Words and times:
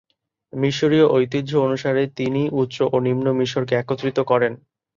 মিশরীয় 0.53 1.05
ঐতিহ্য 1.09 1.51
অনুসারে 1.57 2.03
তিনিই 2.17 2.53
উচ্চ 2.53 2.77
ও 2.87 2.95
নিম্ন 3.05 3.25
মিশরকে 3.39 3.73
একত্রিত 3.77 4.17
করেন। 4.31 4.53